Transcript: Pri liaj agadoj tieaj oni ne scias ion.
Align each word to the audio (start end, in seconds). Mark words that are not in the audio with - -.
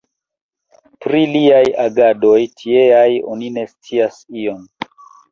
Pri 1.05 1.17
liaj 1.33 1.59
agadoj 1.83 2.37
tieaj 2.61 3.11
oni 3.33 3.51
ne 3.59 3.67
scias 3.75 4.17
ion. 4.45 4.65